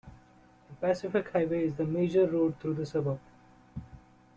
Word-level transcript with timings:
The 0.67 0.73
Pacific 0.77 1.29
Highway 1.29 1.65
is 1.65 1.75
the 1.75 1.85
major 1.85 2.25
road 2.25 2.59
through 2.59 2.73
the 2.73 2.87
suburb. 2.87 3.19